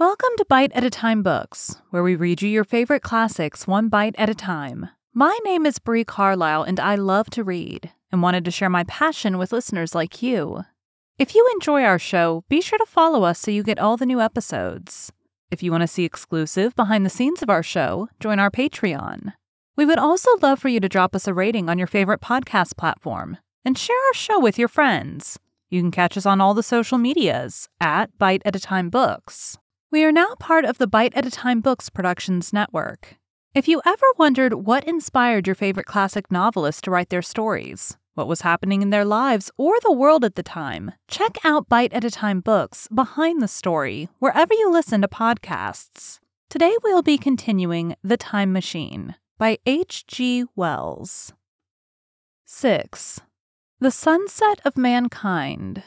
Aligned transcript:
Welcome 0.00 0.30
to 0.38 0.46
Bite 0.48 0.72
at 0.72 0.82
a 0.82 0.88
Time 0.88 1.22
Books, 1.22 1.76
where 1.90 2.02
we 2.02 2.16
read 2.16 2.40
you 2.40 2.48
your 2.48 2.64
favorite 2.64 3.02
classics 3.02 3.66
one 3.66 3.90
bite 3.90 4.14
at 4.16 4.30
a 4.30 4.34
time. 4.34 4.88
My 5.12 5.38
name 5.44 5.66
is 5.66 5.78
Bree 5.78 6.04
Carlisle, 6.04 6.62
and 6.62 6.80
I 6.80 6.94
love 6.94 7.28
to 7.32 7.44
read 7.44 7.92
and 8.10 8.22
wanted 8.22 8.46
to 8.46 8.50
share 8.50 8.70
my 8.70 8.84
passion 8.84 9.36
with 9.36 9.52
listeners 9.52 9.94
like 9.94 10.22
you. 10.22 10.62
If 11.18 11.34
you 11.34 11.46
enjoy 11.52 11.82
our 11.82 11.98
show, 11.98 12.44
be 12.48 12.62
sure 12.62 12.78
to 12.78 12.86
follow 12.86 13.24
us 13.24 13.40
so 13.40 13.50
you 13.50 13.62
get 13.62 13.78
all 13.78 13.98
the 13.98 14.06
new 14.06 14.22
episodes. 14.22 15.12
If 15.50 15.62
you 15.62 15.70
want 15.70 15.82
to 15.82 15.86
see 15.86 16.06
exclusive 16.06 16.74
behind 16.74 17.04
the 17.04 17.10
scenes 17.10 17.42
of 17.42 17.50
our 17.50 17.62
show, 17.62 18.08
join 18.20 18.38
our 18.38 18.50
Patreon. 18.50 19.34
We 19.76 19.84
would 19.84 19.98
also 19.98 20.30
love 20.40 20.60
for 20.60 20.70
you 20.70 20.80
to 20.80 20.88
drop 20.88 21.14
us 21.14 21.28
a 21.28 21.34
rating 21.34 21.68
on 21.68 21.76
your 21.76 21.86
favorite 21.86 22.22
podcast 22.22 22.78
platform 22.78 23.36
and 23.66 23.76
share 23.76 24.02
our 24.08 24.14
show 24.14 24.40
with 24.40 24.58
your 24.58 24.68
friends. 24.68 25.38
You 25.68 25.82
can 25.82 25.90
catch 25.90 26.16
us 26.16 26.24
on 26.24 26.40
all 26.40 26.54
the 26.54 26.62
social 26.62 26.96
medias 26.96 27.68
at 27.82 28.16
Bite 28.18 28.40
at 28.46 28.56
a 28.56 28.60
Time 28.60 28.88
Books. 28.88 29.58
We 29.92 30.04
are 30.04 30.12
now 30.12 30.36
part 30.38 30.64
of 30.64 30.78
the 30.78 30.86
Bite 30.86 31.14
at 31.16 31.26
a 31.26 31.32
Time 31.32 31.60
Books 31.60 31.90
Productions 31.90 32.52
Network. 32.52 33.16
If 33.56 33.66
you 33.66 33.82
ever 33.84 34.06
wondered 34.16 34.54
what 34.54 34.84
inspired 34.84 35.48
your 35.48 35.56
favorite 35.56 35.86
classic 35.86 36.30
novelists 36.30 36.82
to 36.82 36.92
write 36.92 37.08
their 37.08 37.22
stories, 37.22 37.96
what 38.14 38.28
was 38.28 38.42
happening 38.42 38.82
in 38.82 38.90
their 38.90 39.04
lives 39.04 39.50
or 39.56 39.80
the 39.80 39.92
world 39.92 40.24
at 40.24 40.36
the 40.36 40.44
time, 40.44 40.92
check 41.08 41.38
out 41.44 41.68
Bite 41.68 41.92
at 41.92 42.04
a 42.04 42.10
Time 42.10 42.40
Books 42.40 42.86
Behind 42.94 43.42
the 43.42 43.48
Story 43.48 44.08
wherever 44.20 44.54
you 44.54 44.70
listen 44.70 45.00
to 45.00 45.08
podcasts. 45.08 46.20
Today 46.48 46.76
we'll 46.84 47.02
be 47.02 47.18
continuing 47.18 47.96
The 48.04 48.16
Time 48.16 48.52
Machine 48.52 49.16
by 49.38 49.58
H.G. 49.66 50.44
Wells. 50.54 51.32
6. 52.44 53.22
The 53.80 53.90
Sunset 53.90 54.60
of 54.64 54.78
Mankind. 54.78 55.82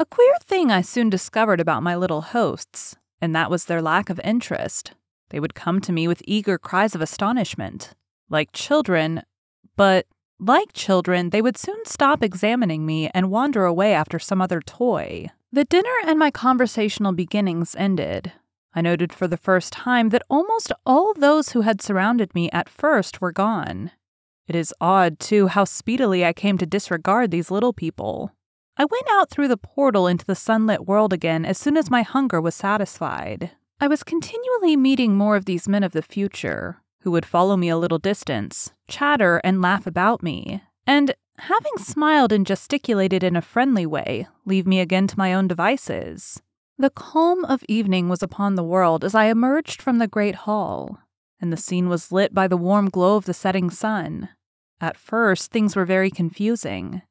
A 0.00 0.06
queer 0.06 0.34
thing 0.40 0.72
I 0.72 0.80
soon 0.80 1.10
discovered 1.10 1.60
about 1.60 1.82
my 1.82 1.94
little 1.94 2.22
hosts, 2.22 2.96
and 3.20 3.36
that 3.36 3.50
was 3.50 3.66
their 3.66 3.82
lack 3.82 4.08
of 4.08 4.18
interest. 4.24 4.94
They 5.28 5.38
would 5.38 5.54
come 5.54 5.78
to 5.82 5.92
me 5.92 6.08
with 6.08 6.22
eager 6.24 6.56
cries 6.56 6.94
of 6.94 7.02
astonishment, 7.02 7.92
like 8.30 8.48
children, 8.52 9.24
but 9.76 10.06
like 10.38 10.72
children, 10.72 11.28
they 11.28 11.42
would 11.42 11.58
soon 11.58 11.84
stop 11.84 12.24
examining 12.24 12.86
me 12.86 13.10
and 13.12 13.30
wander 13.30 13.66
away 13.66 13.92
after 13.92 14.18
some 14.18 14.40
other 14.40 14.62
toy. 14.62 15.26
The 15.52 15.66
dinner 15.66 15.92
and 16.06 16.18
my 16.18 16.30
conversational 16.30 17.12
beginnings 17.12 17.76
ended. 17.76 18.32
I 18.72 18.80
noted 18.80 19.12
for 19.12 19.28
the 19.28 19.36
first 19.36 19.70
time 19.70 20.08
that 20.08 20.22
almost 20.30 20.72
all 20.86 21.12
those 21.12 21.50
who 21.50 21.60
had 21.60 21.82
surrounded 21.82 22.34
me 22.34 22.48
at 22.52 22.70
first 22.70 23.20
were 23.20 23.32
gone. 23.32 23.90
It 24.48 24.56
is 24.56 24.72
odd, 24.80 25.18
too, 25.18 25.48
how 25.48 25.64
speedily 25.64 26.24
I 26.24 26.32
came 26.32 26.56
to 26.56 26.64
disregard 26.64 27.30
these 27.30 27.50
little 27.50 27.74
people. 27.74 28.32
I 28.80 28.84
went 28.84 29.08
out 29.10 29.28
through 29.28 29.48
the 29.48 29.58
portal 29.58 30.06
into 30.06 30.24
the 30.24 30.34
sunlit 30.34 30.86
world 30.86 31.12
again 31.12 31.44
as 31.44 31.58
soon 31.58 31.76
as 31.76 31.90
my 31.90 32.00
hunger 32.00 32.40
was 32.40 32.54
satisfied. 32.54 33.50
I 33.78 33.86
was 33.86 34.02
continually 34.02 34.74
meeting 34.74 35.18
more 35.18 35.36
of 35.36 35.44
these 35.44 35.68
men 35.68 35.82
of 35.82 35.92
the 35.92 36.00
future, 36.00 36.80
who 37.02 37.10
would 37.10 37.26
follow 37.26 37.58
me 37.58 37.68
a 37.68 37.76
little 37.76 37.98
distance, 37.98 38.72
chatter, 38.88 39.38
and 39.44 39.60
laugh 39.60 39.86
about 39.86 40.22
me, 40.22 40.62
and, 40.86 41.14
having 41.40 41.76
smiled 41.76 42.32
and 42.32 42.46
gesticulated 42.46 43.22
in 43.22 43.36
a 43.36 43.42
friendly 43.42 43.84
way, 43.84 44.26
leave 44.46 44.66
me 44.66 44.80
again 44.80 45.06
to 45.08 45.18
my 45.18 45.34
own 45.34 45.46
devices. 45.46 46.40
The 46.78 46.88
calm 46.88 47.44
of 47.44 47.62
evening 47.68 48.08
was 48.08 48.22
upon 48.22 48.54
the 48.54 48.64
world 48.64 49.04
as 49.04 49.14
I 49.14 49.26
emerged 49.26 49.82
from 49.82 49.98
the 49.98 50.08
great 50.08 50.36
hall, 50.46 51.00
and 51.38 51.52
the 51.52 51.58
scene 51.58 51.90
was 51.90 52.12
lit 52.12 52.32
by 52.32 52.48
the 52.48 52.56
warm 52.56 52.88
glow 52.88 53.16
of 53.16 53.26
the 53.26 53.34
setting 53.34 53.68
sun. 53.68 54.30
At 54.80 54.96
first, 54.96 55.50
things 55.50 55.76
were 55.76 55.84
very 55.84 56.10
confusing. 56.10 57.02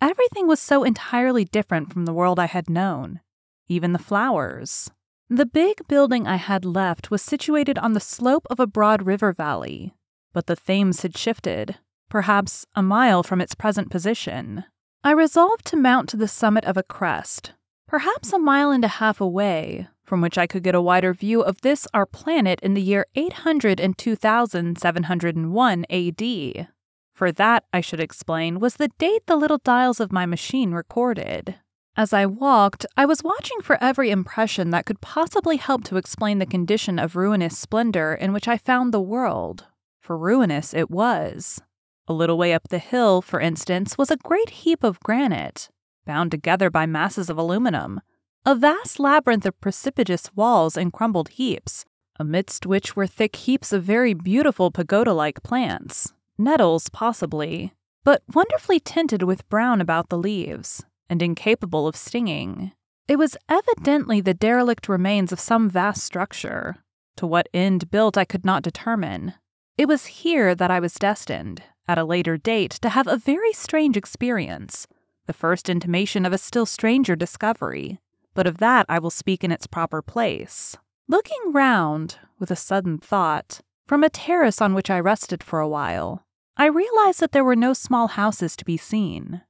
Everything 0.00 0.46
was 0.46 0.60
so 0.60 0.84
entirely 0.84 1.44
different 1.44 1.92
from 1.92 2.04
the 2.04 2.12
world 2.12 2.38
I 2.38 2.46
had 2.46 2.70
known, 2.70 3.20
even 3.68 3.92
the 3.92 3.98
flowers. 3.98 4.90
The 5.28 5.44
big 5.44 5.86
building 5.88 6.26
I 6.26 6.36
had 6.36 6.64
left 6.64 7.10
was 7.10 7.20
situated 7.20 7.78
on 7.78 7.92
the 7.92 8.00
slope 8.00 8.46
of 8.48 8.60
a 8.60 8.66
broad 8.66 9.06
river 9.06 9.32
valley, 9.32 9.94
but 10.32 10.46
the 10.46 10.56
Thames 10.56 11.02
had 11.02 11.18
shifted, 11.18 11.76
perhaps 12.08 12.64
a 12.74 12.82
mile 12.82 13.22
from 13.22 13.40
its 13.40 13.54
present 13.54 13.90
position. 13.90 14.64
I 15.02 15.10
resolved 15.10 15.64
to 15.66 15.76
mount 15.76 16.08
to 16.10 16.16
the 16.16 16.28
summit 16.28 16.64
of 16.64 16.76
a 16.76 16.82
crest, 16.82 17.52
perhaps 17.86 18.32
a 18.32 18.38
mile 18.38 18.70
and 18.70 18.84
a 18.84 18.88
half 18.88 19.20
away, 19.20 19.88
from 20.04 20.20
which 20.20 20.38
I 20.38 20.46
could 20.46 20.62
get 20.62 20.74
a 20.74 20.80
wider 20.80 21.12
view 21.12 21.42
of 21.42 21.60
this 21.60 21.86
our 21.92 22.06
planet 22.06 22.60
in 22.62 22.74
the 22.74 22.82
year 22.82 23.06
802,701 23.14 25.84
AD. 25.90 26.68
For 27.18 27.32
that, 27.32 27.64
I 27.72 27.80
should 27.80 27.98
explain, 27.98 28.60
was 28.60 28.76
the 28.76 28.92
date 28.96 29.26
the 29.26 29.34
little 29.34 29.58
dials 29.58 29.98
of 29.98 30.12
my 30.12 30.24
machine 30.24 30.70
recorded. 30.70 31.56
As 31.96 32.12
I 32.12 32.26
walked, 32.26 32.86
I 32.96 33.06
was 33.06 33.24
watching 33.24 33.60
for 33.60 33.76
every 33.82 34.12
impression 34.12 34.70
that 34.70 34.86
could 34.86 35.00
possibly 35.00 35.56
help 35.56 35.82
to 35.86 35.96
explain 35.96 36.38
the 36.38 36.46
condition 36.46 36.96
of 36.96 37.16
ruinous 37.16 37.58
splendor 37.58 38.14
in 38.14 38.32
which 38.32 38.46
I 38.46 38.56
found 38.56 38.94
the 38.94 39.00
world. 39.00 39.64
For 40.00 40.16
ruinous 40.16 40.72
it 40.72 40.92
was. 40.92 41.60
A 42.06 42.12
little 42.12 42.38
way 42.38 42.54
up 42.54 42.68
the 42.68 42.78
hill, 42.78 43.20
for 43.20 43.40
instance, 43.40 43.98
was 43.98 44.12
a 44.12 44.16
great 44.18 44.50
heap 44.50 44.84
of 44.84 45.00
granite, 45.00 45.70
bound 46.06 46.30
together 46.30 46.70
by 46.70 46.86
masses 46.86 47.28
of 47.28 47.36
aluminum, 47.36 48.00
a 48.46 48.54
vast 48.54 49.00
labyrinth 49.00 49.44
of 49.44 49.60
precipitous 49.60 50.30
walls 50.36 50.76
and 50.76 50.92
crumbled 50.92 51.30
heaps, 51.30 51.84
amidst 52.20 52.64
which 52.64 52.94
were 52.94 53.08
thick 53.08 53.34
heaps 53.34 53.72
of 53.72 53.82
very 53.82 54.14
beautiful 54.14 54.70
pagoda 54.70 55.12
like 55.12 55.42
plants, 55.42 56.12
nettles 56.38 56.88
possibly, 56.88 57.74
but 58.04 58.22
wonderfully 58.32 58.80
tinted 58.80 59.22
with 59.22 59.48
brown 59.48 59.80
about 59.80 60.08
the 60.08 60.18
leaves, 60.18 60.84
and 61.10 61.20
incapable 61.20 61.86
of 61.86 61.96
stinging. 61.96 62.72
It 63.08 63.16
was 63.16 63.36
evidently 63.48 64.20
the 64.20 64.34
derelict 64.34 64.88
remains 64.88 65.32
of 65.32 65.40
some 65.40 65.68
vast 65.68 66.04
structure. 66.04 66.76
To 67.16 67.26
what 67.26 67.48
end 67.52 67.90
built 67.90 68.16
I 68.16 68.24
could 68.24 68.44
not 68.44 68.62
determine. 68.62 69.34
It 69.76 69.88
was 69.88 70.06
here 70.06 70.54
that 70.54 70.70
I 70.70 70.80
was 70.80 70.94
destined, 70.94 71.62
at 71.88 71.98
a 71.98 72.04
later 72.04 72.36
date, 72.36 72.72
to 72.82 72.90
have 72.90 73.06
a 73.06 73.16
very 73.16 73.52
strange 73.52 73.96
experience, 73.96 74.86
the 75.26 75.32
first 75.32 75.68
intimation 75.68 76.26
of 76.26 76.32
a 76.32 76.38
still 76.38 76.66
stranger 76.66 77.16
discovery, 77.16 77.98
but 78.34 78.46
of 78.46 78.58
that 78.58 78.86
I 78.88 78.98
will 78.98 79.10
speak 79.10 79.42
in 79.42 79.50
its 79.50 79.66
proper 79.66 80.02
place. 80.02 80.76
Looking 81.08 81.52
round, 81.52 82.18
with 82.38 82.50
a 82.50 82.56
sudden 82.56 82.98
thought, 82.98 83.60
from 83.86 84.04
a 84.04 84.10
terrace 84.10 84.60
on 84.60 84.74
which 84.74 84.90
I 84.90 85.00
rested 85.00 85.42
for 85.42 85.60
a 85.60 85.68
while, 85.68 86.24
I 86.60 86.66
realized 86.66 87.20
that 87.20 87.30
there 87.30 87.44
were 87.44 87.54
no 87.54 87.72
small 87.72 88.08
houses 88.08 88.56
to 88.56 88.64
be 88.64 88.76
seen. 88.76 89.42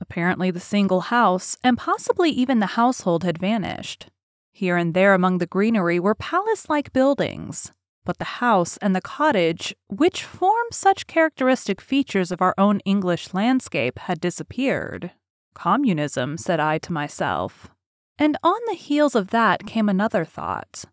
Apparently, 0.00 0.50
the 0.50 0.58
single 0.58 1.02
house, 1.02 1.56
and 1.62 1.78
possibly 1.78 2.28
even 2.30 2.58
the 2.58 2.74
household, 2.74 3.22
had 3.22 3.38
vanished. 3.38 4.08
Here 4.52 4.76
and 4.76 4.92
there 4.92 5.14
among 5.14 5.38
the 5.38 5.46
greenery 5.46 6.00
were 6.00 6.16
palace 6.16 6.68
like 6.68 6.92
buildings, 6.92 7.70
but 8.04 8.18
the 8.18 8.40
house 8.42 8.78
and 8.78 8.96
the 8.96 9.00
cottage, 9.00 9.76
which 9.86 10.24
form 10.24 10.66
such 10.72 11.06
characteristic 11.06 11.80
features 11.80 12.32
of 12.32 12.42
our 12.42 12.54
own 12.58 12.80
English 12.80 13.32
landscape, 13.32 14.00
had 14.00 14.20
disappeared. 14.20 15.12
Communism, 15.54 16.36
said 16.36 16.58
I 16.58 16.78
to 16.78 16.92
myself. 16.92 17.68
And 18.18 18.36
on 18.42 18.60
the 18.66 18.74
heels 18.74 19.14
of 19.14 19.28
that 19.28 19.66
came 19.66 19.88
another 19.88 20.24
thought. 20.24 20.84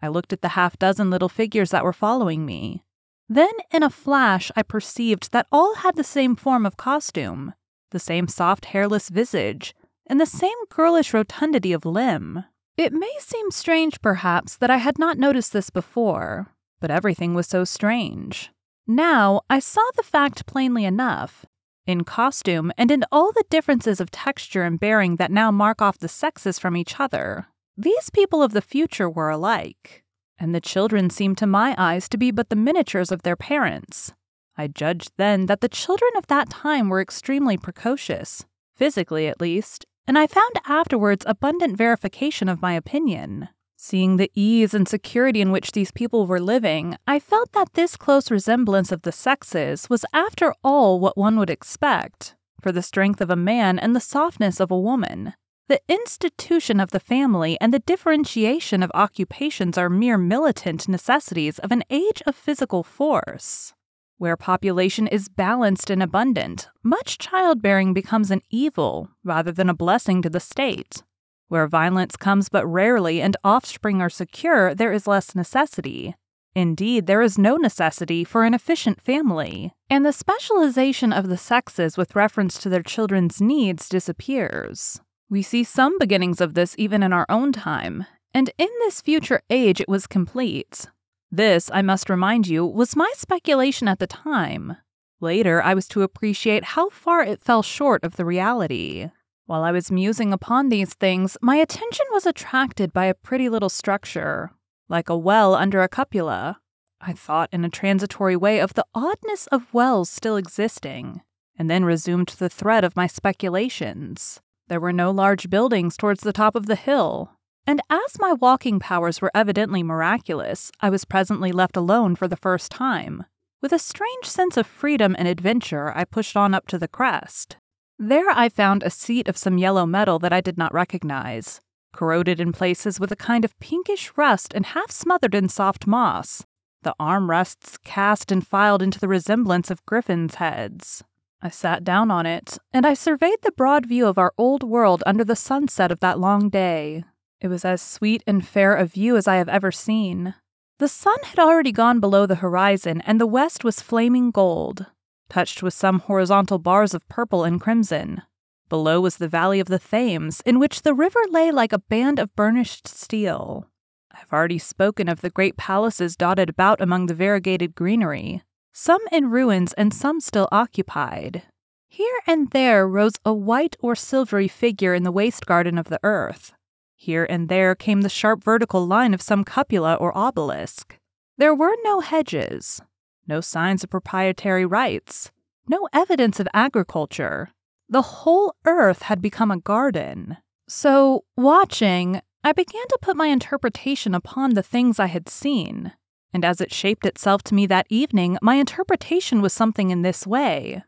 I 0.00 0.08
looked 0.08 0.32
at 0.32 0.40
the 0.40 0.50
half 0.50 0.78
dozen 0.78 1.10
little 1.10 1.28
figures 1.28 1.70
that 1.70 1.84
were 1.84 1.92
following 1.92 2.46
me. 2.46 2.82
Then, 3.28 3.52
in 3.70 3.82
a 3.82 3.90
flash, 3.90 4.50
I 4.56 4.62
perceived 4.62 5.32
that 5.32 5.46
all 5.52 5.76
had 5.76 5.96
the 5.96 6.04
same 6.04 6.34
form 6.34 6.64
of 6.64 6.78
costume, 6.78 7.52
the 7.90 7.98
same 7.98 8.26
soft, 8.26 8.66
hairless 8.66 9.10
visage, 9.10 9.74
and 10.06 10.18
the 10.18 10.26
same 10.26 10.56
girlish 10.70 11.12
rotundity 11.12 11.72
of 11.72 11.84
limb. 11.84 12.44
It 12.78 12.92
may 12.92 13.12
seem 13.20 13.50
strange, 13.50 14.00
perhaps, 14.00 14.56
that 14.56 14.70
I 14.70 14.78
had 14.78 14.98
not 14.98 15.18
noticed 15.18 15.52
this 15.52 15.68
before, 15.68 16.54
but 16.80 16.90
everything 16.90 17.34
was 17.34 17.46
so 17.46 17.64
strange. 17.64 18.50
Now 18.86 19.42
I 19.50 19.58
saw 19.58 19.82
the 19.96 20.02
fact 20.02 20.46
plainly 20.46 20.84
enough. 20.84 21.44
In 21.86 22.04
costume 22.04 22.72
and 22.78 22.90
in 22.90 23.04
all 23.12 23.32
the 23.32 23.44
differences 23.50 24.00
of 24.00 24.10
texture 24.10 24.62
and 24.62 24.80
bearing 24.80 25.16
that 25.16 25.30
now 25.30 25.50
mark 25.50 25.82
off 25.82 25.98
the 25.98 26.08
sexes 26.08 26.58
from 26.58 26.76
each 26.76 26.98
other, 26.98 27.48
these 27.76 28.10
people 28.10 28.42
of 28.42 28.52
the 28.52 28.62
future 28.62 29.08
were 29.08 29.28
alike 29.28 30.04
and 30.38 30.54
the 30.54 30.60
children 30.60 31.10
seemed 31.10 31.38
to 31.38 31.46
my 31.46 31.74
eyes 31.78 32.08
to 32.08 32.18
be 32.18 32.30
but 32.30 32.48
the 32.48 32.56
miniatures 32.56 33.10
of 33.10 33.22
their 33.22 33.36
parents. 33.36 34.12
I 34.56 34.66
judged 34.66 35.12
then 35.16 35.46
that 35.46 35.60
the 35.60 35.68
children 35.68 36.10
of 36.16 36.26
that 36.26 36.50
time 36.50 36.88
were 36.88 37.00
extremely 37.00 37.56
precocious, 37.56 38.44
physically 38.74 39.28
at 39.28 39.40
least, 39.40 39.86
and 40.06 40.18
I 40.18 40.26
found 40.26 40.52
afterwards 40.66 41.24
abundant 41.28 41.76
verification 41.76 42.48
of 42.48 42.62
my 42.62 42.72
opinion. 42.72 43.48
Seeing 43.76 44.16
the 44.16 44.32
ease 44.34 44.74
and 44.74 44.88
security 44.88 45.40
in 45.40 45.52
which 45.52 45.70
these 45.70 45.92
people 45.92 46.26
were 46.26 46.40
living, 46.40 46.96
I 47.06 47.20
felt 47.20 47.52
that 47.52 47.74
this 47.74 47.94
close 47.96 48.28
resemblance 48.28 48.90
of 48.90 49.02
the 49.02 49.12
sexes 49.12 49.88
was 49.88 50.04
after 50.12 50.52
all 50.64 50.98
what 50.98 51.16
one 51.16 51.38
would 51.38 51.50
expect, 51.50 52.34
for 52.60 52.72
the 52.72 52.82
strength 52.82 53.20
of 53.20 53.30
a 53.30 53.36
man 53.36 53.78
and 53.78 53.94
the 53.94 54.00
softness 54.00 54.58
of 54.58 54.72
a 54.72 54.80
woman. 54.80 55.34
The 55.68 55.82
institution 55.86 56.80
of 56.80 56.92
the 56.92 57.00
family 57.00 57.58
and 57.60 57.74
the 57.74 57.78
differentiation 57.80 58.82
of 58.82 58.90
occupations 58.94 59.76
are 59.76 59.90
mere 59.90 60.16
militant 60.16 60.88
necessities 60.88 61.58
of 61.58 61.70
an 61.70 61.84
age 61.90 62.22
of 62.24 62.34
physical 62.34 62.82
force. 62.82 63.74
Where 64.16 64.38
population 64.38 65.06
is 65.06 65.28
balanced 65.28 65.90
and 65.90 66.02
abundant, 66.02 66.70
much 66.82 67.18
childbearing 67.18 67.92
becomes 67.92 68.30
an 68.30 68.40
evil 68.48 69.10
rather 69.22 69.52
than 69.52 69.68
a 69.68 69.74
blessing 69.74 70.22
to 70.22 70.30
the 70.30 70.40
state. 70.40 71.02
Where 71.48 71.66
violence 71.66 72.16
comes 72.16 72.48
but 72.48 72.66
rarely 72.66 73.20
and 73.20 73.36
offspring 73.44 74.00
are 74.00 74.08
secure, 74.08 74.74
there 74.74 74.92
is 74.92 75.06
less 75.06 75.34
necessity. 75.34 76.14
Indeed, 76.54 77.06
there 77.06 77.20
is 77.20 77.36
no 77.36 77.58
necessity 77.58 78.24
for 78.24 78.44
an 78.44 78.54
efficient 78.54 79.02
family, 79.02 79.74
and 79.90 80.06
the 80.06 80.14
specialization 80.14 81.12
of 81.12 81.28
the 81.28 81.36
sexes 81.36 81.98
with 81.98 82.16
reference 82.16 82.58
to 82.62 82.70
their 82.70 82.82
children's 82.82 83.38
needs 83.38 83.86
disappears. 83.90 85.02
We 85.30 85.42
see 85.42 85.62
some 85.62 85.98
beginnings 85.98 86.40
of 86.40 86.54
this 86.54 86.74
even 86.78 87.02
in 87.02 87.12
our 87.12 87.26
own 87.28 87.52
time, 87.52 88.06
and 88.32 88.50
in 88.56 88.68
this 88.80 89.02
future 89.02 89.42
age 89.50 89.80
it 89.80 89.88
was 89.88 90.06
complete. 90.06 90.86
This, 91.30 91.70
I 91.74 91.82
must 91.82 92.08
remind 92.08 92.46
you, 92.46 92.64
was 92.64 92.96
my 92.96 93.12
speculation 93.14 93.88
at 93.88 93.98
the 93.98 94.06
time. 94.06 94.76
Later, 95.20 95.62
I 95.62 95.74
was 95.74 95.86
to 95.88 96.02
appreciate 96.02 96.64
how 96.64 96.88
far 96.88 97.22
it 97.22 97.42
fell 97.42 97.62
short 97.62 98.04
of 98.04 98.16
the 98.16 98.24
reality. 98.24 99.10
While 99.44 99.64
I 99.64 99.72
was 99.72 99.90
musing 99.90 100.32
upon 100.32 100.68
these 100.70 100.94
things, 100.94 101.36
my 101.42 101.56
attention 101.56 102.06
was 102.10 102.24
attracted 102.24 102.94
by 102.94 103.04
a 103.04 103.14
pretty 103.14 103.50
little 103.50 103.68
structure, 103.68 104.52
like 104.88 105.10
a 105.10 105.16
well 105.16 105.54
under 105.54 105.82
a 105.82 105.88
cupola. 105.88 106.60
I 107.00 107.12
thought 107.12 107.50
in 107.52 107.64
a 107.64 107.70
transitory 107.70 108.36
way 108.36 108.60
of 108.60 108.74
the 108.74 108.86
oddness 108.94 109.46
of 109.48 109.74
wells 109.74 110.08
still 110.08 110.36
existing, 110.36 111.20
and 111.58 111.68
then 111.68 111.84
resumed 111.84 112.28
the 112.38 112.48
thread 112.48 112.84
of 112.84 112.96
my 112.96 113.06
speculations. 113.06 114.40
There 114.68 114.80
were 114.80 114.92
no 114.92 115.10
large 115.10 115.48
buildings 115.48 115.96
towards 115.96 116.22
the 116.22 116.32
top 116.32 116.54
of 116.54 116.66
the 116.66 116.76
hill, 116.76 117.32
and 117.66 117.80
as 117.90 118.18
my 118.18 118.34
walking 118.34 118.78
powers 118.78 119.20
were 119.20 119.30
evidently 119.34 119.82
miraculous, 119.82 120.70
I 120.80 120.90
was 120.90 121.04
presently 121.04 121.52
left 121.52 121.76
alone 121.76 122.16
for 122.16 122.28
the 122.28 122.36
first 122.36 122.70
time. 122.70 123.24
With 123.60 123.72
a 123.72 123.78
strange 123.78 124.24
sense 124.24 124.56
of 124.56 124.66
freedom 124.66 125.16
and 125.18 125.26
adventure, 125.26 125.92
I 125.96 126.04
pushed 126.04 126.36
on 126.36 126.54
up 126.54 126.66
to 126.68 126.78
the 126.78 126.86
crest. 126.86 127.56
There 127.98 128.30
I 128.30 128.48
found 128.48 128.82
a 128.82 128.90
seat 128.90 129.26
of 129.26 129.36
some 129.36 129.58
yellow 129.58 129.84
metal 129.86 130.18
that 130.20 130.32
I 130.32 130.40
did 130.40 130.56
not 130.56 130.72
recognize, 130.72 131.60
corroded 131.92 132.38
in 132.38 132.52
places 132.52 133.00
with 133.00 133.10
a 133.10 133.16
kind 133.16 133.44
of 133.44 133.58
pinkish 133.60 134.12
rust 134.16 134.52
and 134.54 134.66
half 134.66 134.90
smothered 134.90 135.34
in 135.34 135.48
soft 135.48 135.86
moss. 135.86 136.44
The 136.82 136.94
armrests 137.00 137.82
cast 137.84 138.30
and 138.30 138.46
filed 138.46 138.82
into 138.82 139.00
the 139.00 139.08
resemblance 139.08 139.70
of 139.70 139.84
griffins' 139.84 140.36
heads. 140.36 141.02
I 141.40 141.50
sat 141.50 141.84
down 141.84 142.10
on 142.10 142.26
it, 142.26 142.58
and 142.72 142.84
I 142.84 142.94
surveyed 142.94 143.38
the 143.42 143.52
broad 143.52 143.86
view 143.86 144.06
of 144.06 144.18
our 144.18 144.32
old 144.36 144.64
world 144.64 145.04
under 145.06 145.24
the 145.24 145.36
sunset 145.36 145.92
of 145.92 146.00
that 146.00 146.18
long 146.18 146.48
day. 146.48 147.04
It 147.40 147.46
was 147.46 147.64
as 147.64 147.80
sweet 147.80 148.24
and 148.26 148.44
fair 148.44 148.74
a 148.74 148.84
view 148.84 149.16
as 149.16 149.28
I 149.28 149.36
have 149.36 149.48
ever 149.48 149.70
seen. 149.70 150.34
The 150.78 150.88
sun 150.88 151.18
had 151.24 151.38
already 151.38 151.70
gone 151.70 152.00
below 152.00 152.26
the 152.26 152.36
horizon, 152.36 153.00
and 153.02 153.20
the 153.20 153.26
west 153.26 153.62
was 153.62 153.80
flaming 153.80 154.32
gold, 154.32 154.86
touched 155.28 155.62
with 155.62 155.74
some 155.74 156.00
horizontal 156.00 156.58
bars 156.58 156.94
of 156.94 157.08
purple 157.08 157.44
and 157.44 157.60
crimson. 157.60 158.22
Below 158.68 159.00
was 159.00 159.16
the 159.16 159.28
valley 159.28 159.60
of 159.60 159.68
the 159.68 159.78
Thames, 159.78 160.42
in 160.44 160.58
which 160.58 160.82
the 160.82 160.94
river 160.94 161.20
lay 161.30 161.52
like 161.52 161.72
a 161.72 161.78
band 161.78 162.18
of 162.18 162.34
burnished 162.34 162.88
steel. 162.88 163.68
I 164.12 164.18
have 164.18 164.32
already 164.32 164.58
spoken 164.58 165.08
of 165.08 165.20
the 165.20 165.30
great 165.30 165.56
palaces 165.56 166.16
dotted 166.16 166.48
about 166.48 166.80
among 166.80 167.06
the 167.06 167.14
variegated 167.14 167.76
greenery, 167.76 168.42
some 168.78 169.02
in 169.10 169.28
ruins 169.28 169.72
and 169.72 169.92
some 169.92 170.20
still 170.20 170.48
occupied. 170.52 171.42
Here 171.88 172.20
and 172.28 172.52
there 172.52 172.86
rose 172.86 173.16
a 173.24 173.34
white 173.34 173.74
or 173.80 173.96
silvery 173.96 174.46
figure 174.46 174.94
in 174.94 175.02
the 175.02 175.10
waste 175.10 175.46
garden 175.46 175.78
of 175.78 175.88
the 175.88 175.98
earth. 176.04 176.52
Here 176.94 177.26
and 177.28 177.48
there 177.48 177.74
came 177.74 178.02
the 178.02 178.08
sharp 178.08 178.44
vertical 178.44 178.86
line 178.86 179.14
of 179.14 179.20
some 179.20 179.42
cupola 179.44 179.96
or 179.96 180.16
obelisk. 180.16 180.96
There 181.36 181.56
were 181.56 181.74
no 181.82 181.98
hedges, 181.98 182.80
no 183.26 183.40
signs 183.40 183.82
of 183.82 183.90
proprietary 183.90 184.64
rights, 184.64 185.32
no 185.68 185.88
evidence 185.92 186.38
of 186.38 186.46
agriculture. 186.54 187.50
The 187.88 188.22
whole 188.22 188.54
earth 188.64 189.02
had 189.02 189.20
become 189.20 189.50
a 189.50 189.58
garden. 189.58 190.36
So, 190.68 191.24
watching, 191.36 192.20
I 192.44 192.52
began 192.52 192.86
to 192.90 192.98
put 193.02 193.16
my 193.16 193.26
interpretation 193.26 194.14
upon 194.14 194.54
the 194.54 194.62
things 194.62 195.00
I 195.00 195.06
had 195.06 195.28
seen. 195.28 195.94
And 196.32 196.44
as 196.44 196.60
it 196.60 196.72
shaped 196.72 197.06
itself 197.06 197.42
to 197.44 197.54
me 197.54 197.66
that 197.66 197.86
evening, 197.88 198.38
my 198.42 198.56
interpretation 198.56 199.40
was 199.40 199.52
something 199.52 199.90
in 199.90 200.02
this 200.02 200.26
way. 200.26 200.82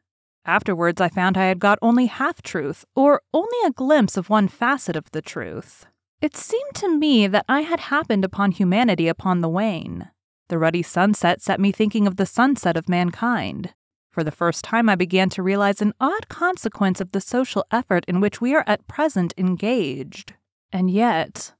Afterwards, 0.44 1.00
I 1.00 1.08
found 1.08 1.36
I 1.36 1.46
had 1.46 1.58
got 1.58 1.78
only 1.82 2.06
half 2.06 2.42
truth, 2.42 2.84
or 2.94 3.22
only 3.32 3.58
a 3.64 3.72
glimpse 3.72 4.16
of 4.16 4.30
one 4.30 4.48
facet 4.48 4.96
of 4.96 5.10
the 5.12 5.22
truth. 5.22 5.86
It 6.20 6.36
seemed 6.36 6.74
to 6.74 6.98
me 6.98 7.26
that 7.26 7.46
I 7.48 7.62
had 7.62 7.80
happened 7.80 8.24
upon 8.24 8.52
humanity 8.52 9.08
upon 9.08 9.40
the 9.40 9.48
wane. 9.48 10.10
The 10.48 10.58
ruddy 10.58 10.82
sunset 10.82 11.40
set 11.40 11.60
me 11.60 11.72
thinking 11.72 12.06
of 12.06 12.16
the 12.16 12.26
sunset 12.26 12.76
of 12.76 12.88
mankind. 12.88 13.72
For 14.10 14.24
the 14.24 14.32
first 14.32 14.64
time, 14.64 14.88
I 14.88 14.96
began 14.96 15.30
to 15.30 15.42
realize 15.42 15.80
an 15.80 15.94
odd 16.00 16.28
consequence 16.28 17.00
of 17.00 17.12
the 17.12 17.20
social 17.20 17.64
effort 17.70 18.04
in 18.06 18.20
which 18.20 18.40
we 18.40 18.54
are 18.54 18.64
at 18.66 18.88
present 18.88 19.32
engaged. 19.38 20.34
And 20.72 20.90
yet, 20.90 21.52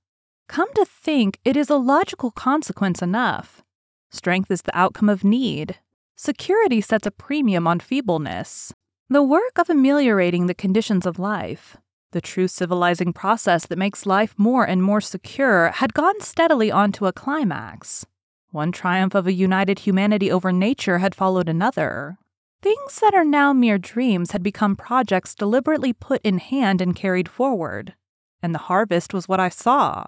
come 0.49 0.73
to 0.75 0.85
think, 0.85 1.39
it 1.45 1.57
is 1.57 1.71
a 1.71 1.77
logical 1.77 2.31
consequence 2.33 3.01
enough. 3.01 3.63
Strength 4.11 4.51
is 4.51 4.63
the 4.63 4.77
outcome 4.77 5.09
of 5.09 5.25
need. 5.25 5.77
Security 6.17 6.81
sets 6.81 7.07
a 7.07 7.11
premium 7.11 7.67
on 7.67 7.81
feebleness. 7.81 8.73
The 9.09 9.23
work 9.23 9.59
of 9.59 9.71
ameliorating 9.71 10.47
the 10.47 10.55
conditions 10.55 11.07
of 11.07 11.19
life, 11.19 11.77
the 12.13 12.21
true 12.21 12.49
civilizing 12.49 13.13
process 13.13 13.67
that 13.67 13.79
makes 13.79 14.07
life 14.07 14.35
more 14.37 14.65
and 14.65 14.83
more 14.83 15.01
secure, 15.01 15.71
had 15.71 15.95
gone 15.95 16.21
steadily 16.21 16.71
on 16.71 16.93
to 16.93 17.07
a 17.07 17.13
climax. 17.13 18.05
One 18.51 18.73
triumph 18.73 19.15
of 19.15 19.27
a 19.29 19.33
united 19.33 19.81
humanity 19.81 20.31
over 20.31 20.51
nature 20.51 20.99
had 20.99 21.15
followed 21.15 21.49
another. 21.49 22.19
Things 22.63 23.01
that 23.01 23.15
are 23.15 23.25
now 23.25 23.53
mere 23.53 23.79
dreams 23.79 24.33
had 24.33 24.43
become 24.43 24.77
projects 24.77 25.35
deliberately 25.35 25.93
put 25.93 26.21
in 26.23 26.39
hand 26.39 26.81
and 26.81 26.97
carried 26.97 27.29
forward. 27.29 27.95
And 28.43 28.55
the 28.55 28.67
harvest 28.69 29.15
was 29.15 29.29
what 29.29 29.41
I 29.41 29.49
saw. 29.49 30.05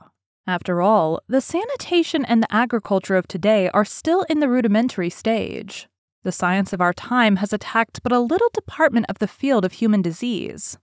After 0.47 0.83
all, 0.83 1.21
the 1.29 1.41
sanitation 1.41 2.25
and 2.25 2.43
the 2.43 2.53
agriculture 2.53 3.17
of 3.17 3.29
today 3.29 3.69
are 3.71 3.85
still 3.85 4.23
in 4.29 4.41
the 4.41 4.49
rudimentary 4.49 5.11
stage. 5.11 5.89
The 6.25 6.33
science 6.33 6.73
of 6.73 6.81
our 6.81 6.93
time 6.93 7.37
has 7.37 7.53
attacked 7.53 8.03
but 8.03 8.13
a 8.13 8.19
little 8.19 8.51
department 8.53 9.07
of 9.09 9.19
the 9.19 9.29
field 9.29 9.65
of 9.65 9.73
human 9.73 10.03
disease. 10.03 10.79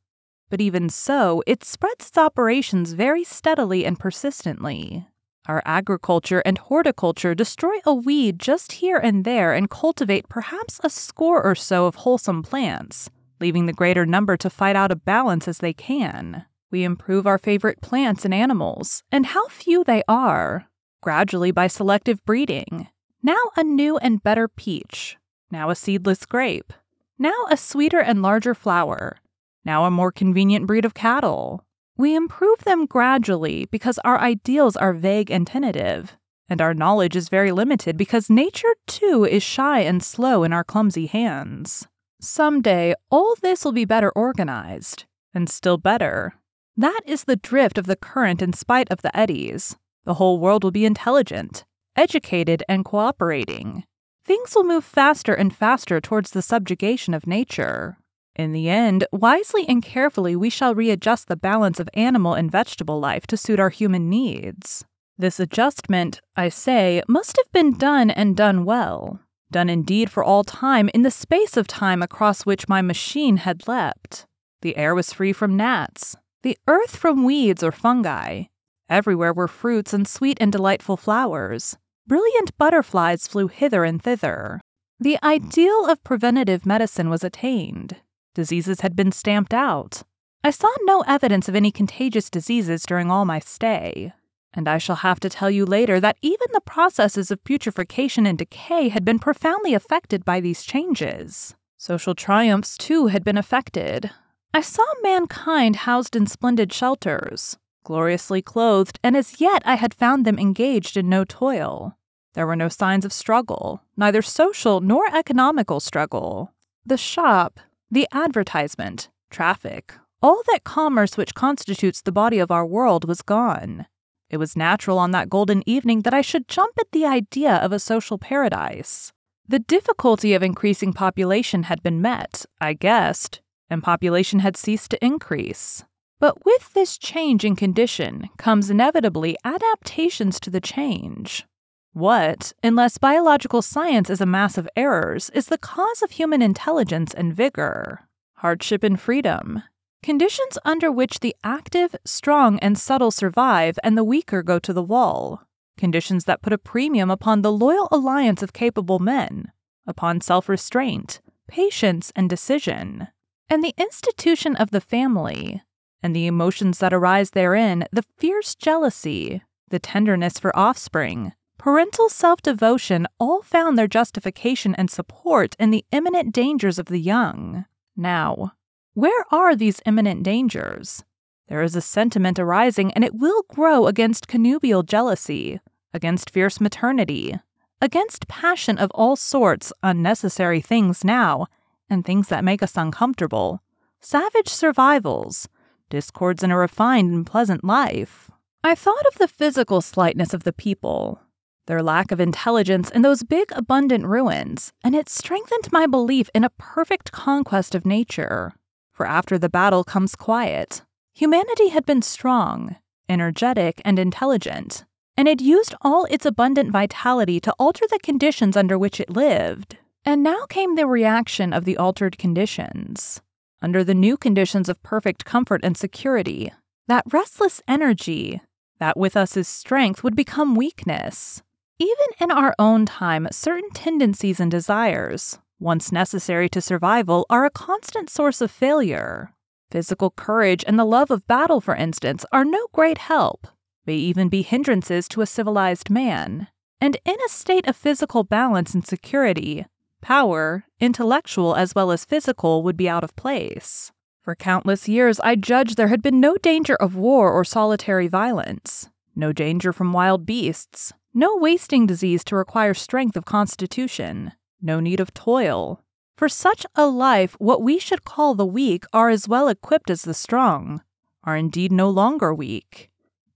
But 0.50 0.62
even 0.62 0.90
so, 0.90 1.44
it 1.46 1.64
spreads 1.64 2.08
its 2.08 2.18
operations 2.18 2.94
very 2.94 3.24
steadily 3.24 3.86
and 3.86 4.00
persistently. 4.00 5.08
Our 5.48 5.62
agriculture 5.66 6.42
and 6.46 6.58
horticulture 6.58 7.36
destroy 7.36 7.78
a 7.86 7.94
weed 7.94 8.40
just 8.40 8.74
here 8.74 8.98
and 8.98 9.26
there 9.26 9.54
and 9.54 9.70
cultivate 9.70 10.30
perhaps 10.30 10.80
a 10.84 10.90
score 10.90 11.44
or 11.44 11.56
so 11.56 11.86
of 11.86 11.96
wholesome 11.96 12.44
plants, 12.44 13.10
leaving 13.40 13.66
the 13.66 13.74
greater 13.74 14.06
number 14.06 14.38
to 14.38 14.50
fight 14.50 14.76
out 14.76 14.92
a 14.92 14.96
balance 14.96 15.48
as 15.48 15.60
they 15.60 15.74
can. 15.74 16.46
We 16.71 16.83
improve 16.83 17.25
our 17.25 17.38
favorite 17.38 17.81
plants 17.81 18.25
and 18.25 18.33
animals, 18.33 19.04
and 19.12 19.27
how 19.27 19.48
few 19.48 19.83
they 19.83 20.04
are, 20.07 20.68
gradually 21.01 21.52
by 21.52 21.68
selective 21.68 22.23
breeding. 22.26 22.88
Now 23.23 23.40
a 23.57 23.64
new 23.64 23.97
and 23.97 24.23
better 24.23 24.47
peach, 24.47 25.18
now 25.52 25.69
a 25.69 25.76
seedless 25.76 26.26
grape, 26.26 26.71
now 27.18 27.35
a 27.49 27.57
sweeter 27.57 27.99
and 27.99 28.21
larger 28.21 28.54
flower, 28.54 29.18
now 29.66 29.85
a 29.85 29.92
more 29.92 30.11
convenient 30.11 30.68
breed 30.68 30.85
of 30.85 30.94
cattle. 30.94 31.66
We 31.97 32.16
improve 32.16 32.59
them 32.59 32.85
gradually 32.85 33.66
because 33.66 33.99
our 34.06 34.19
ideals 34.19 34.78
are 34.78 34.94
vague 34.94 35.30
and 35.30 35.45
tentative, 35.45 36.16
and 36.47 36.61
our 36.61 36.73
knowledge 36.73 37.16
is 37.16 37.30
very 37.30 37.52
limited 37.52 37.97
because 37.97 38.30
nature 38.30 38.76
too 38.88 39.26
is 39.26 39.44
shy 39.44 39.81
and 39.81 40.02
slow 40.02 40.44
in 40.44 40.54
our 40.54 40.64
clumsy 40.64 41.07
hands. 41.07 41.88
Someday, 42.21 42.95
all 43.11 43.35
this 43.42 43.66
will 43.66 43.71
be 43.71 43.85
better 43.85 44.11
organized, 44.11 45.06
and 45.33 45.49
still 45.49 45.78
better, 45.78 46.33
that 46.80 47.02
is 47.06 47.26
the 47.26 47.36
drift 47.36 47.78
of 47.78 47.88
the 47.88 47.95
current 47.95 48.42
in 48.42 48.54
spite 48.54 48.90
of 48.90 49.02
the 49.02 49.16
eddies. 49.18 49.76
The 50.06 50.14
whole 50.16 50.40
world 50.40 50.64
will 50.64 50.71
be 50.71 50.86
intelligent, 50.86 51.66
educated, 51.95 52.64
and 52.69 52.86
cooperating. 52.86 53.83
Things 54.24 54.56
will 54.56 54.64
move 54.64 54.86
faster 54.86 55.33
and 55.33 55.54
faster 55.54 56.00
towards 56.00 56.31
the 56.31 56.42
subjugation 56.42 57.14
of 57.14 57.28
nature. 57.28 57.98
In 58.36 58.54
the 58.54 58.69
end, 58.69 59.06
wisely 59.12 59.68
and 59.68 59.83
carefully, 59.83 60.38
we 60.38 60.50
shall 60.50 60.74
readjust 60.74 61.28
the 61.28 61.36
balance 61.36 61.81
of 61.81 61.90
animal 61.94 62.33
and 62.33 62.50
vegetable 62.50 63.00
life 63.00 63.28
to 63.28 63.36
suit 63.36 63.59
our 63.59 63.69
human 63.69 64.09
needs. 64.09 64.86
This 65.18 65.38
adjustment, 65.38 66.21
I 66.38 66.48
say, 66.48 67.04
must 67.09 67.36
have 67.36 67.52
been 67.52 67.78
done 67.78 68.09
and 68.09 68.38
done 68.38 68.64
well. 68.64 69.19
Done 69.52 69.69
indeed 69.69 70.09
for 70.09 70.24
all 70.24 70.45
time 70.45 70.90
in 70.94 71.02
the 71.02 71.12
space 71.12 71.57
of 71.57 71.68
time 71.68 72.02
across 72.02 72.45
which 72.45 72.69
my 72.69 72.81
machine 72.81 73.38
had 73.38 73.68
leapt. 73.68 74.26
The 74.62 74.78
air 74.78 74.95
was 74.95 75.12
free 75.12 75.33
from 75.33 75.57
gnats, 75.57 76.16
the 76.42 76.58
earth 76.68 76.96
from 76.96 77.24
weeds 77.24 77.64
or 77.64 77.72
fungi. 77.72 78.44
Everywhere 78.90 79.34
were 79.34 79.48
fruits 79.48 79.94
and 79.94 80.08
sweet 80.08 80.38
and 80.40 80.52
delightful 80.52 80.98
flowers. 80.98 81.78
Brilliant 82.08 82.58
butterflies 82.58 83.28
flew 83.28 83.48
hither 83.48 83.84
and 83.84 84.02
thither. 84.02 84.62
The 85.00 85.18
ideal 85.24 85.86
of 85.86 86.04
preventative 86.04 86.66
medicine 86.66 87.10
was 87.10 87.24
attained. 87.24 87.98
Diseases 88.34 88.81
had 88.81 88.96
been 88.96 89.12
stamped 89.12 89.54
out. 89.54 90.04
I 90.44 90.52
saw 90.52 90.69
no 90.84 91.02
evidence 91.08 91.50
of 91.50 91.56
any 91.56 91.72
contagious 91.72 92.30
diseases 92.30 92.84
during 92.84 93.12
all 93.12 93.26
my 93.26 93.40
stay. 93.40 94.14
And 94.54 94.68
I 94.68 94.78
shall 94.78 94.98
have 94.98 95.19
to 95.19 95.30
tell 95.30 95.52
you 95.52 95.66
later 95.66 96.00
that 96.00 96.18
even 96.22 96.48
the 96.54 96.62
processes 96.62 97.30
of 97.30 97.44
putrefaction 97.44 98.26
and 98.26 98.38
decay 98.38 98.90
had 98.90 99.06
been 99.06 99.19
profoundly 99.19 99.74
affected 99.74 100.26
by 100.26 100.40
these 100.40 100.64
changes. 100.64 101.56
Social 101.78 102.16
triumphs, 102.16 102.78
too, 102.78 103.08
had 103.08 103.24
been 103.24 103.38
affected. 103.38 104.12
I 104.54 104.62
saw 104.62 104.84
mankind 105.04 105.78
housed 105.78 106.16
in 106.16 106.26
splendid 106.26 106.74
shelters, 106.74 107.58
gloriously 107.84 108.42
clothed, 108.42 109.00
and 109.04 109.16
as 109.16 109.40
yet 109.40 109.62
I 109.66 109.76
had 109.76 109.94
found 109.94 110.26
them 110.26 110.40
engaged 110.40 110.98
in 110.98 111.08
no 111.08 111.24
toil. 111.24 111.98
There 112.34 112.48
were 112.48 112.56
no 112.56 112.68
signs 112.68 113.06
of 113.06 113.14
struggle, 113.14 113.84
neither 113.96 114.22
social 114.22 114.82
nor 114.82 115.06
economical 115.14 115.80
struggle. 115.80 116.54
The 116.86 116.98
shop, 116.98 117.60
the 117.92 118.08
advertisement, 118.12 119.10
traffic, 119.30 119.94
all 120.22 120.42
that 120.48 120.64
commerce 120.64 121.16
which 121.16 121.36
constitutes 121.36 122.02
the 122.02 122.12
body 122.12 122.40
of 122.40 122.52
our 122.52 122.66
world 122.66 123.08
was 123.08 123.22
gone. 123.22 123.86
It 124.30 124.38
was 124.38 124.56
natural 124.56 124.98
on 124.98 125.12
that 125.12 125.30
golden 125.30 125.68
evening 125.68 126.02
that 126.02 126.14
I 126.14 126.22
should 126.22 126.48
jump 126.48 126.74
at 126.80 126.92
the 126.92 127.06
idea 127.06 127.56
of 127.56 127.72
a 127.72 127.80
social 127.80 128.18
paradise. 128.18 129.12
The 129.48 129.60
difficulty 129.60 130.34
of 130.34 130.44
increasing 130.44 130.94
population 130.94 131.64
had 131.64 131.82
been 131.82 132.02
met, 132.02 132.46
I 132.62 132.74
guessed, 132.74 133.42
and 133.69 133.83
population 133.83 134.40
had 134.40 134.57
ceased 134.57 134.92
to 134.92 135.06
increase. 135.06 135.83
But 136.19 136.45
with 136.45 136.73
this 136.73 136.97
change 136.97 137.45
in 137.45 137.56
condition 137.56 138.30
comes 138.38 138.69
inevitably 138.69 139.38
adaptations 139.45 140.40
to 140.42 140.49
the 140.49 140.61
change. 140.61 141.45
What, 141.94 142.54
unless 142.64 142.97
biological 142.97 143.61
science 143.61 144.09
is 144.09 144.21
a 144.21 144.26
mass 144.26 144.57
of 144.57 144.69
errors, 144.76 145.30
is 145.31 145.47
the 145.47 145.57
cause 145.57 146.02
of 146.02 146.11
human 146.11 146.42
intelligence 146.42 147.14
and 147.14 147.33
vigor? 147.33 148.07
Hardship 148.35 148.83
and 148.83 148.99
freedom. 148.99 149.64
Conditions 150.04 150.57
under 150.64 150.92
which 150.92 151.19
the 151.19 151.35
active, 151.44 151.95
strong, 152.06 152.59
and 152.59 152.78
subtle 152.78 153.11
survive 153.11 153.80
and 153.83 153.97
the 153.97 154.04
weaker 154.04 154.44
go 154.44 154.59
to 154.59 154.71
the 154.71 154.83
wall. 154.83 155.44
Conditions 155.78 156.26
that 156.26 156.42
put 156.42 156.54
a 156.54 156.57
premium 156.57 157.09
upon 157.09 157.42
the 157.42 157.52
loyal 157.52 157.88
alliance 157.92 158.44
of 158.44 158.54
capable 158.54 158.99
men, 158.99 159.52
upon 159.88 160.21
self 160.21 160.47
restraint, 160.47 161.21
patience, 161.47 162.11
and 162.16 162.30
decision. 162.30 163.07
And 163.50 163.64
the 163.64 163.74
institution 163.78 164.56
of 164.56 164.70
the 164.70 164.82
family, 164.82 165.64
and 166.04 166.16
the 166.16 166.28
emotions 166.28 166.78
that 166.80 166.94
arise 166.94 167.32
therein, 167.32 167.86
the 167.92 168.06
fierce 168.18 168.54
jealousy, 168.56 169.42
the 169.70 169.80
tenderness 169.80 170.38
for 170.38 170.58
offspring, 170.58 171.34
parental 171.58 172.10
self 172.10 172.42
devotion 172.42 173.08
all 173.20 173.42
found 173.42 173.78
their 173.78 173.88
justification 173.88 174.76
and 174.76 174.90
support 174.90 175.56
in 175.60 175.72
the 175.72 175.86
imminent 175.92 176.34
dangers 176.34 176.78
of 176.78 176.88
the 176.88 177.00
young. 177.00 177.66
Now, 177.98 178.54
where 178.94 179.26
are 179.32 179.56
these 179.56 179.82
imminent 179.86 180.24
dangers? 180.24 181.04
There 181.48 181.64
is 181.64 181.76
a 181.76 181.82
sentiment 181.82 182.38
arising, 182.38 182.94
and 182.94 183.04
it 183.04 183.16
will 183.16 183.44
grow 183.50 183.88
against 183.88 184.28
connubial 184.28 184.84
jealousy, 184.84 185.60
against 185.94 186.30
fierce 186.30 186.62
maternity, 186.62 187.40
against 187.82 188.28
passion 188.28 188.78
of 188.78 188.92
all 188.94 189.16
sorts, 189.16 189.74
unnecessary 189.82 190.62
things 190.62 191.04
now, 191.04 191.48
and 191.90 192.06
things 192.06 192.28
that 192.28 192.44
make 192.44 192.62
us 192.64 192.78
uncomfortable, 192.78 193.62
savage 194.00 194.50
survivals, 194.50 195.50
discords 195.90 196.44
in 196.44 196.52
a 196.52 196.58
refined 196.58 197.14
and 197.14 197.26
pleasant 197.26 197.64
life. 197.64 198.31
I 198.64 198.76
thought 198.76 199.06
of 199.08 199.18
the 199.18 199.28
physical 199.28 199.81
slightness 199.81 200.34
of 200.34 200.44
the 200.44 200.54
people, 200.54 201.22
their 201.68 201.81
lack 201.81 202.12
of 202.12 202.19
intelligence 202.19 202.90
in 202.90 203.04
those 203.04 203.24
big, 203.24 203.52
abundant 203.56 204.06
ruins, 204.06 204.74
and 204.84 204.96
it 204.96 205.08
strengthened 205.08 205.72
my 205.72 205.86
belief 205.86 206.30
in 206.34 206.44
a 206.44 206.50
perfect 206.50 207.12
conquest 207.12 207.76
of 207.76 207.86
nature. 207.86 208.54
For 208.92 209.06
after 209.06 209.38
the 209.38 209.50
battle 209.50 209.84
comes 209.84 210.16
quiet. 210.16 210.81
Humanity 211.14 211.69
had 211.69 211.86
been 211.86 212.02
strong, 212.02 212.76
energetic, 213.08 213.81
and 213.86 213.98
intelligent, 214.00 214.86
and 215.16 215.28
had 215.28 215.42
used 215.42 215.76
all 215.81 216.06
its 216.06 216.26
abundant 216.26 216.72
vitality 216.72 217.40
to 217.42 217.54
alter 217.60 217.86
the 217.90 218.00
conditions 218.00 218.58
under 218.58 218.78
which 218.78 219.00
it 219.00 219.10
lived. 219.10 219.78
And 220.09 220.23
now 220.23 220.47
came 220.49 220.73
the 220.73 220.87
reaction 220.87 221.54
of 221.54 221.66
the 221.66 221.78
altered 221.78 222.18
conditions. 222.18 223.21
Under 223.61 223.83
the 223.83 223.94
new 223.94 224.18
conditions 224.18 224.68
of 224.68 224.81
perfect 224.81 225.23
comfort 225.23 225.61
and 225.63 225.78
security, 225.78 226.51
that 226.87 227.04
restless 227.13 227.61
energy, 227.68 228.42
that 228.80 228.97
with 228.97 229.16
us 229.16 229.37
is 229.37 229.47
strength, 229.47 230.04
would 230.04 230.16
become 230.16 230.56
weakness. 230.56 231.44
Even 231.78 232.07
in 232.19 232.31
our 232.31 232.56
own 232.57 232.87
time, 232.87 233.28
certain 233.31 233.69
tendencies 233.69 234.39
and 234.39 234.49
desires, 234.49 235.37
once 235.59 235.92
necessary 235.92 236.49
to 236.49 236.59
survival, 236.59 237.28
are 237.30 237.45
a 237.45 237.51
constant 237.51 238.09
source 238.09 238.42
of 238.42 238.49
failure. 238.49 239.31
Physical 239.69 240.09
courage 240.09 240.63
and 240.66 240.80
the 240.80 240.85
love 240.85 241.11
of 241.11 241.28
battle, 241.28 241.61
for 241.61 241.75
instance, 241.75 242.25
are 242.31 242.44
no 242.44 242.66
great 242.71 242.97
help, 242.97 243.45
may 243.85 243.97
even 243.97 244.28
be 244.28 244.42
hindrances 244.42 245.07
to 245.09 245.21
a 245.21 245.28
civilized 245.28 245.92
man. 245.92 246.47
And 246.81 246.97
in 247.06 247.18
a 247.23 247.30
state 247.30 247.68
of 247.68 247.75
physical 247.75 248.23
balance 248.23 248.73
and 248.73 248.83
security, 248.83 249.68
power, 250.02 250.66
intellectual 250.80 251.56
as 251.56 251.76
well 251.76 251.92
as 251.92 252.06
physical, 252.06 252.64
would 252.64 252.78
be 252.78 252.90
out 252.90 253.04
of 253.04 253.16
place. 253.16 253.92
For 254.22 254.36
countless 254.36 254.88
years, 254.88 255.20
I 255.22 255.36
judged 255.36 255.78
there 255.78 255.88
had 255.88 256.02
been 256.02 256.20
no 256.20 256.36
danger 256.38 256.76
of 256.76 256.96
war 256.96 257.32
or 257.32 257.44
solitary 257.44 258.08
violence, 258.08 258.90
no 259.16 259.32
danger 259.32 259.74
from 259.74 259.94
wild 259.94 260.26
beasts, 260.26 260.94
no 261.14 261.36
wasting 261.36 261.88
disease 261.88 262.24
to 262.26 262.36
require 262.36 262.74
strength 262.74 263.18
of 263.18 263.26
constitution, 263.26 264.34
no 264.62 264.80
need 264.80 265.00
of 265.00 265.14
toil. 265.14 265.84
For 266.16 266.30
such 266.30 266.66
a 266.76 266.86
life, 266.86 267.36
what 267.40 267.62
we 267.62 267.80
should 267.80 268.04
call 268.04 268.36
the 268.36 268.46
weak 268.46 268.84
are 268.94 269.10
as 269.10 269.28
well 269.28 269.48
equipped 269.48 269.90
as 269.90 270.02
the 270.02 270.14
strong, 270.14 270.82
are 271.24 271.38
indeed 271.38 271.72
no 271.72 271.90
longer 271.90 272.34
weak. 272.34 272.90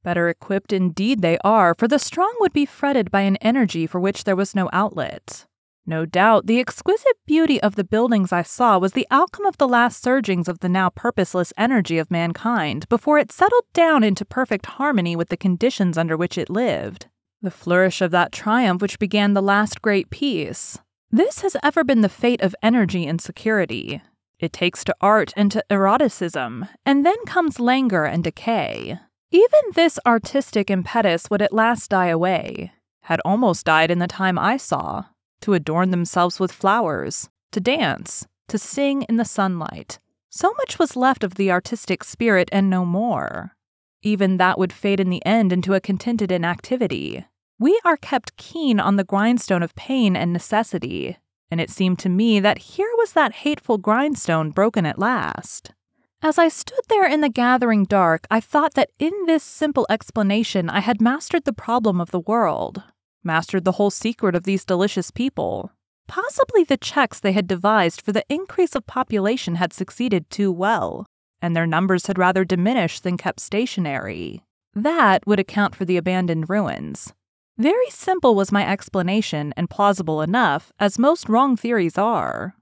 Better 0.03 0.27
equipped 0.27 0.74
indeed 0.74 1.22
they 1.22 1.38
are, 1.46 1.74
for 1.74 1.88
the 1.88 1.98
strong 1.98 2.36
would 2.41 2.51
be 2.51 2.65
fretted 2.65 3.10
by 3.10 3.22
an 3.22 3.38
energy 3.38 3.88
for 3.88 4.01
which 4.01 4.25
there 4.25 4.36
was 4.36 4.53
no 4.53 4.70
outlet. 4.74 5.46
No 5.85 6.05
doubt, 6.05 6.45
the 6.47 6.59
exquisite 6.59 7.17
beauty 7.25 7.61
of 7.61 7.75
the 7.75 7.83
buildings 7.83 8.31
I 8.31 8.41
saw 8.41 8.77
was 8.77 8.93
the 8.93 9.07
outcome 9.11 9.45
of 9.45 9.57
the 9.57 9.67
last 9.67 10.01
surgings 10.01 10.47
of 10.47 10.59
the 10.59 10.69
now 10.69 10.89
purposeless 10.89 11.51
energy 11.57 11.97
of 11.97 12.09
mankind 12.09 12.87
before 12.87 13.17
it 13.17 13.31
settled 13.31 13.65
down 13.73 14.03
into 14.03 14.23
perfect 14.23 14.65
harmony 14.65 15.15
with 15.15 15.29
the 15.29 15.37
conditions 15.37 15.97
under 15.97 16.15
which 16.15 16.37
it 16.37 16.49
lived 16.49 17.07
the 17.43 17.51
flourish 17.51 18.01
of 18.01 18.09
that 18.11 18.31
triumph 18.31 18.81
which 18.81 18.97
began 18.97 19.33
the 19.33 19.41
last 19.41 19.81
great 19.81 20.09
peace. 20.09 20.79
This 21.11 21.41
has 21.41 21.57
ever 21.61 21.83
been 21.83 22.01
the 22.01 22.09
fate 22.09 22.41
of 22.41 22.55
energy 22.63 23.05
and 23.05 23.21
security. 23.21 24.01
It 24.39 24.53
takes 24.53 24.83
to 24.85 24.95
art 25.01 25.33
and 25.35 25.51
to 25.51 25.63
eroticism, 25.69 26.67
and 26.85 27.05
then 27.05 27.23
comes 27.25 27.59
languor 27.59 28.05
and 28.05 28.23
decay. 28.23 28.97
Even 29.29 29.59
this 29.73 29.99
artistic 30.05 30.71
impetus 30.71 31.29
would 31.29 31.41
at 31.41 31.53
last 31.53 31.89
die 31.89 32.07
away, 32.07 32.71
had 33.01 33.19
almost 33.25 33.65
died 33.65 33.91
in 33.91 33.99
the 33.99 34.07
time 34.07 34.39
I 34.39 34.57
saw, 34.57 35.05
to 35.43 35.53
adorn 35.53 35.91
themselves 35.91 36.39
with 36.39 36.51
flowers, 36.51 37.29
to 37.51 37.59
dance, 37.59 38.25
to 38.47 38.57
sing 38.57 39.03
in 39.03 39.17
the 39.17 39.25
sunlight. 39.25 40.00
So 40.29 40.53
much 40.57 40.79
was 40.79 40.95
left 40.95 41.23
of 41.23 41.35
the 41.35 41.51
artistic 41.51 42.03
spirit 42.03 42.50
and 42.51 42.69
no 42.69 42.85
more. 42.85 43.55
Even 44.01 44.38
that 44.38 44.57
would 44.57 44.73
fade 44.73 45.00
in 45.00 45.09
the 45.09 45.25
end 45.25 45.53
into 45.53 45.73
a 45.73 45.81
contented 45.81 46.31
inactivity, 46.31 47.25
we 47.59 47.79
are 47.85 47.97
kept 47.97 48.35
keen 48.38 48.79
on 48.79 48.95
the 48.95 49.03
grindstone 49.03 49.63
of 49.63 49.75
pain 49.75 50.15
and 50.15 50.33
necessity, 50.33 51.17
and 51.51 51.62
it 51.62 51.69
seemed 51.69 52.00
to 52.00 52.09
me 52.09 52.39
that 52.39 52.57
here 52.57 52.91
was 52.97 53.13
that 53.13 53.33
hateful 53.33 53.77
grindstone 53.77 54.50
broken 54.50 54.85
at 54.85 54.97
last. 54.97 55.71
As 56.21 56.38
I 56.38 56.47
stood 56.47 56.81
there 56.89 57.05
in 57.05 57.21
the 57.21 57.29
gathering 57.29 57.83
dark, 57.83 58.25
I 58.31 58.39
thought 58.39 58.75
that 58.75 58.91
in 58.97 59.13
this 59.27 59.43
simple 59.43 59.85
explanation 59.89 60.69
I 60.69 60.79
had 60.79 61.01
mastered 61.01 61.43
the 61.43 61.53
problem 61.53 62.00
of 62.00 62.12
the 62.12 62.19
world, 62.19 62.81
mastered 63.23 63.65
the 63.65 63.73
whole 63.73 63.91
secret 63.91 64.35
of 64.35 64.43
these 64.43 64.65
delicious 64.65 65.11
people. 65.11 65.71
Possibly 66.07 66.63
the 66.63 66.77
checks 66.77 67.19
they 67.19 67.31
had 67.31 67.47
devised 67.47 68.01
for 68.01 68.11
the 68.11 68.25
increase 68.29 68.75
of 68.75 68.85
population 68.85 69.55
had 69.55 69.73
succeeded 69.73 70.29
too 70.29 70.51
well, 70.51 71.05
and 71.41 71.55
their 71.55 71.67
numbers 71.67 72.07
had 72.07 72.17
rather 72.17 72.45
diminished 72.45 73.03
than 73.03 73.17
kept 73.17 73.39
stationary. 73.39 74.43
That 74.73 75.25
would 75.27 75.39
account 75.39 75.75
for 75.75 75.85
the 75.85 75.97
abandoned 75.97 76.49
ruins. 76.49 77.13
Very 77.57 77.89
simple 77.89 78.33
was 78.33 78.51
my 78.51 78.67
explanation, 78.67 79.53
and 79.55 79.69
plausible 79.69 80.21
enough, 80.21 80.71
as 80.79 80.97
most 80.97 81.29
wrong 81.29 81.55
theories 81.55 81.97
are. 81.97 82.55